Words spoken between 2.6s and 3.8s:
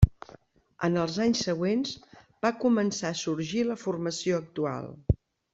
començar a sorgir la